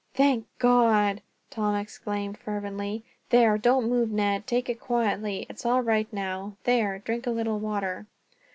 [0.15, 1.21] "Thank God!"
[1.51, 3.03] Tom exclaimed fervently.
[3.29, 4.47] "There, don't move, Ned.
[4.47, 5.45] Take it quietly.
[5.47, 6.57] It's all right now.
[6.63, 8.07] There, drink a little water."